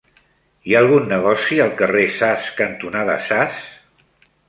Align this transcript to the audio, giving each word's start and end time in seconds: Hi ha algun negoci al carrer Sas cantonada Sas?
Hi 0.69 0.73
ha 0.75 0.79
algun 0.85 1.05
negoci 1.11 1.61
al 1.67 1.75
carrer 1.83 2.07
Sas 2.17 2.51
cantonada 2.63 3.23
Sas? 3.31 3.65